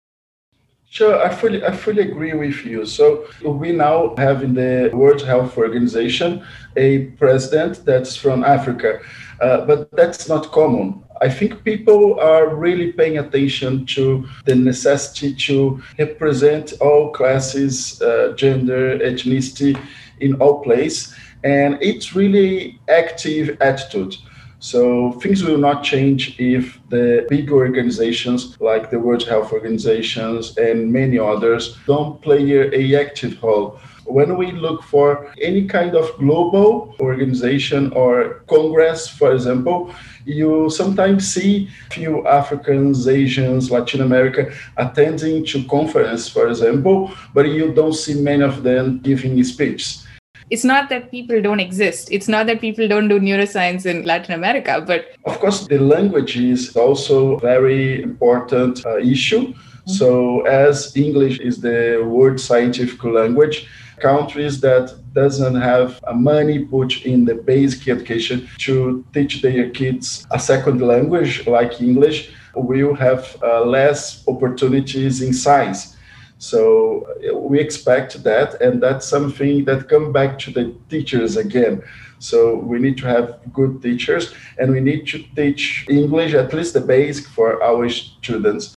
Sure, 0.92 1.24
I 1.24 1.30
fully, 1.30 1.64
I 1.64 1.72
fully 1.72 2.02
agree 2.02 2.34
with 2.34 2.66
you. 2.66 2.84
So 2.86 3.28
we 3.46 3.72
now 3.72 4.16
have 4.18 4.44
in 4.44 4.56
the 4.56 4.90
World 4.92 5.22
Health 5.22 5.56
Organization 5.56 6.44
a 6.76 7.06
president 7.22 7.86
that's 7.86 8.16
from 8.16 8.44
Africa, 8.44 9.00
uh, 9.42 9.66
but 9.66 9.92
that's 9.92 10.28
not 10.28 10.52
common. 10.52 11.04
I 11.22 11.30
think 11.30 11.64
people 11.64 12.20
are 12.20 12.56
really 12.56 12.94
paying 12.94 13.18
attention 13.18 13.86
to 13.88 14.26
the 14.46 14.56
necessity 14.56 15.36
to 15.48 15.82
represent 15.98 16.74
all 16.80 17.12
classes, 17.12 18.02
uh, 18.02 18.34
gender, 18.38 18.98
ethnicity 19.00 19.78
in 20.22 20.36
all 20.36 20.62
places, 20.62 21.14
and 21.44 21.78
it's 21.82 22.16
really 22.16 22.80
active 22.90 23.58
attitude. 23.62 24.16
So 24.60 25.14
things 25.14 25.42
will 25.42 25.58
not 25.58 25.84
change 25.84 26.38
if 26.38 26.80
the 26.90 27.26
big 27.30 27.50
organizations 27.50 28.60
like 28.60 28.92
the 28.92 29.00
World 29.00 29.24
Health 29.24 29.54
Organizations 29.54 30.58
and 30.58 30.92
many 30.92 31.18
others 31.18 31.78
don't 31.88 32.22
play 32.22 32.44
a 32.52 33.00
active 33.00 33.42
role. 33.42 33.80
When 34.04 34.38
we 34.38 34.52
look 34.52 34.84
for 34.84 35.32
any 35.42 35.66
kind 35.66 35.96
of 35.96 36.12
global 36.18 36.96
organization 37.00 37.94
or 37.94 38.42
congress, 38.50 39.08
for 39.08 39.32
example, 39.32 39.94
you 40.26 40.70
sometimes 40.70 41.32
see 41.32 41.70
few 41.92 42.28
Africans, 42.28 43.08
Asians, 43.08 43.72
Latin 43.72 44.02
America 44.02 44.52
attending 44.76 45.46
to 45.46 45.64
conference, 45.66 46.28
for 46.28 46.50
example, 46.50 47.12
but 47.34 47.48
you 47.48 47.72
don't 47.72 47.94
see 47.94 48.20
many 48.20 48.44
of 48.44 48.64
them 48.64 49.00
giving 49.00 49.42
speeches 49.44 50.06
it's 50.50 50.64
not 50.64 50.90
that 50.90 51.12
people 51.12 51.42
don't 51.42 51.60
exist. 51.60 52.10
It's 52.12 52.28
not 52.28 52.48
that 52.48 52.62
people 52.62 52.88
don't 52.88 53.08
do 53.08 53.20
neuroscience 53.20 53.86
in 53.86 54.06
Latin 54.06 54.34
America, 54.34 54.84
but 54.86 55.06
of 55.26 55.40
course, 55.40 55.68
the 55.68 55.80
language 55.80 56.38
is 56.38 56.76
also 56.76 57.36
a 57.36 57.40
very 57.40 58.02
important 58.02 58.86
uh, 58.86 58.98
issue. 58.98 59.48
Mm-hmm. 59.48 59.92
So, 59.92 60.42
as 60.42 60.96
English 60.96 61.40
is 61.40 61.62
the 61.62 62.04
world 62.06 62.40
scientific 62.40 63.04
language, 63.04 63.68
countries 64.00 64.60
that 64.62 64.96
doesn't 65.14 65.56
have 65.56 66.00
money 66.16 66.60
put 66.60 67.06
in 67.06 67.26
the 67.26 67.36
basic 67.36 67.88
education 67.88 68.48
to 68.60 69.06
teach 69.14 69.42
their 69.42 69.70
kids 69.70 70.26
a 70.32 70.40
second 70.40 70.82
language 70.82 71.46
like 71.48 71.82
English 71.82 72.32
will 72.56 72.96
have 72.96 73.38
uh, 73.44 73.64
less 73.66 74.24
opportunities 74.28 75.22
in 75.22 75.34
science 75.34 75.98
so 76.40 77.06
uh, 77.30 77.38
we 77.38 77.60
expect 77.60 78.24
that, 78.24 78.62
and 78.62 78.82
that's 78.82 79.06
something 79.06 79.66
that 79.66 79.90
come 79.90 80.14
back 80.14 80.40
to 80.40 80.52
the 80.52 80.74
teachers 80.90 81.36
again. 81.36 81.84
So 82.20 82.56
we 82.56 82.80
need 82.80 82.98
to 83.00 83.08
have 83.08 83.40
good 83.52 83.82
teachers, 83.82 84.34
and 84.58 84.72
we 84.72 84.80
need 84.80 85.06
to 85.08 85.20
teach 85.36 85.86
English 85.90 86.34
at 86.34 86.54
least 86.54 86.74
the 86.74 86.82
basic 86.82 87.28
for 87.28 87.62
our 87.62 87.90
students. 87.90 88.74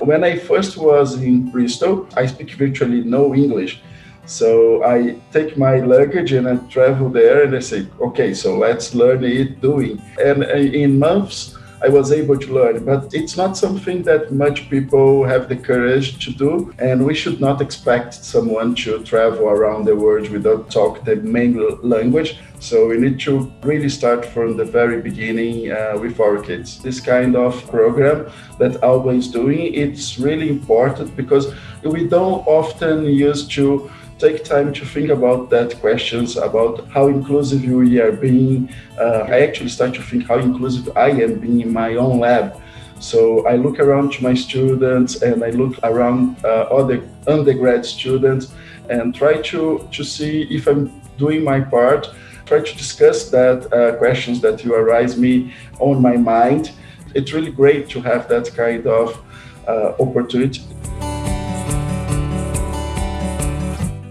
When 0.00 0.24
I 0.24 0.38
first 0.38 0.78
was 0.78 1.22
in 1.22 1.50
Bristol, 1.50 2.08
I 2.16 2.24
speak 2.24 2.52
virtually 2.52 3.04
no 3.04 3.34
English. 3.34 3.82
So 4.24 4.82
I 4.82 5.16
take 5.30 5.58
my 5.58 5.80
luggage 5.80 6.32
and 6.32 6.48
I 6.48 6.56
travel 6.68 7.10
there 7.10 7.44
and 7.44 7.54
I 7.54 7.58
say, 7.60 7.86
okay, 8.00 8.32
so 8.32 8.56
let's 8.56 8.94
learn 8.94 9.24
it 9.24 9.60
doing. 9.60 10.00
And 10.22 10.44
uh, 10.44 10.56
in 10.56 10.98
months, 10.98 11.56
I 11.82 11.88
was 11.88 12.12
able 12.12 12.38
to 12.38 12.52
learn. 12.52 12.84
But 12.84 13.14
it's 13.14 13.36
not 13.36 13.56
something 13.56 14.02
that 14.02 14.32
much 14.32 14.68
people 14.68 15.24
have 15.24 15.48
the 15.48 15.56
courage 15.56 16.24
to 16.24 16.32
do, 16.32 16.74
and 16.78 17.04
we 17.06 17.14
should 17.14 17.40
not 17.40 17.60
expect 17.60 18.14
someone 18.14 18.74
to 18.76 19.02
travel 19.04 19.48
around 19.48 19.84
the 19.86 19.96
world 19.96 20.28
without 20.28 20.70
talk 20.70 21.04
the 21.04 21.16
main 21.16 21.52
language. 21.82 22.38
So 22.60 22.88
we 22.88 22.98
need 22.98 23.18
to 23.20 23.50
really 23.62 23.88
start 23.88 24.26
from 24.26 24.58
the 24.58 24.66
very 24.66 25.00
beginning 25.00 25.72
uh, 25.72 25.96
with 25.98 26.20
our 26.20 26.42
kids. 26.42 26.78
This 26.82 27.00
kind 27.00 27.34
of 27.34 27.66
program 27.70 28.30
that 28.58 28.82
Alba 28.82 29.10
is 29.10 29.28
doing, 29.28 29.72
it's 29.72 30.18
really 30.18 30.50
important 30.50 31.16
because 31.16 31.54
we 31.82 32.06
don't 32.06 32.46
often 32.46 33.06
use 33.06 33.48
to 33.48 33.90
take 34.20 34.44
time 34.44 34.72
to 34.74 34.84
think 34.84 35.08
about 35.08 35.48
that 35.48 35.80
questions 35.80 36.36
about 36.36 36.86
how 36.88 37.08
inclusive 37.08 37.64
we 37.64 37.98
are 37.98 38.12
being. 38.12 38.68
Uh, 38.98 39.24
I 39.26 39.40
actually 39.40 39.70
start 39.70 39.94
to 39.94 40.02
think 40.02 40.28
how 40.28 40.38
inclusive 40.38 40.94
I 40.96 41.08
am 41.10 41.40
being 41.40 41.60
in 41.62 41.72
my 41.72 41.94
own 41.94 42.20
lab. 42.20 42.60
So 42.98 43.46
I 43.46 43.56
look 43.56 43.80
around 43.80 44.12
to 44.12 44.22
my 44.22 44.34
students 44.34 45.22
and 45.22 45.42
I 45.42 45.50
look 45.50 45.78
around 45.82 46.36
uh, 46.44 46.68
other 46.78 47.02
undergrad 47.26 47.86
students 47.86 48.52
and 48.90 49.14
try 49.14 49.40
to, 49.40 49.88
to 49.90 50.04
see 50.04 50.42
if 50.50 50.66
I'm 50.66 51.00
doing 51.16 51.42
my 51.42 51.60
part, 51.60 52.10
try 52.44 52.60
to 52.60 52.76
discuss 52.76 53.30
that 53.30 53.72
uh, 53.72 53.96
questions 53.96 54.42
that 54.42 54.64
you 54.64 54.74
arise 54.74 55.16
me 55.16 55.54
on 55.78 56.02
my 56.02 56.16
mind. 56.18 56.72
It's 57.14 57.32
really 57.32 57.52
great 57.52 57.88
to 57.90 58.02
have 58.02 58.28
that 58.28 58.54
kind 58.54 58.86
of 58.86 59.18
uh, 59.66 59.94
opportunity. 59.98 60.62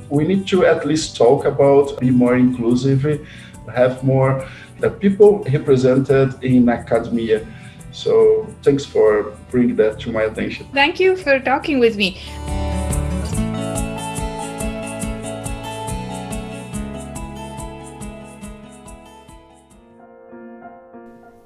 We 0.10 0.26
need 0.26 0.48
to 0.48 0.66
at 0.66 0.86
least 0.86 1.16
talk 1.16 1.46
about 1.46 2.00
be 2.00 2.10
more 2.10 2.36
inclusive, 2.36 3.28
have 3.74 4.04
more 4.04 4.48
the 4.80 4.90
people 4.90 5.44
represented 5.44 6.44
in 6.44 6.70
academia. 6.70 7.46
So 7.92 8.48
thanks 8.64 8.86
for 8.86 9.34
bringing 9.52 9.76
that 9.78 10.00
to 10.02 10.12
my 10.12 10.24
attention. 10.24 10.68
Thank 10.74 11.00
you 11.00 11.16
for 11.16 11.40
talking 11.40 11.80
with 11.80 11.98
me. 11.98 12.22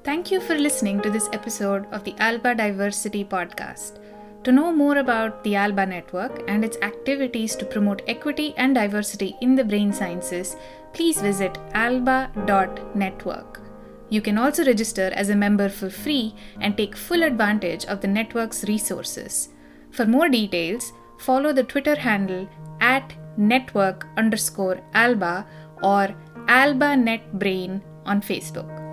Thank 0.04 0.30
you 0.30 0.40
for 0.40 0.54
listening 0.54 1.00
to 1.02 1.10
this 1.10 1.28
episode 1.32 1.86
of 1.92 2.04
the 2.04 2.14
Alba 2.18 2.54
Diversity 2.54 3.24
Podcast. 3.24 3.98
To 4.44 4.52
know 4.52 4.70
more 4.72 4.98
about 4.98 5.42
the 5.42 5.56
ALBA 5.56 5.86
network 5.86 6.42
and 6.48 6.62
its 6.66 6.76
activities 6.82 7.56
to 7.56 7.64
promote 7.64 8.02
equity 8.06 8.52
and 8.58 8.74
diversity 8.74 9.36
in 9.40 9.54
the 9.54 9.64
brain 9.64 9.90
sciences, 9.90 10.56
please 10.92 11.18
visit 11.18 11.56
alba.network. 11.72 13.62
You 14.10 14.20
can 14.20 14.36
also 14.36 14.62
register 14.66 15.10
as 15.14 15.30
a 15.30 15.34
member 15.34 15.70
for 15.70 15.88
free 15.88 16.34
and 16.60 16.76
take 16.76 16.94
full 16.94 17.22
advantage 17.22 17.86
of 17.86 18.02
the 18.02 18.08
network's 18.08 18.64
resources. 18.64 19.48
For 19.90 20.04
more 20.04 20.28
details, 20.28 20.92
follow 21.18 21.54
the 21.54 21.64
Twitter 21.64 21.94
handle 21.94 22.46
at 22.82 23.14
network 23.38 24.06
underscore 24.18 24.78
alba 24.92 25.46
or 25.82 26.14
albanetbrain 26.48 27.80
on 28.04 28.20
Facebook. 28.20 28.83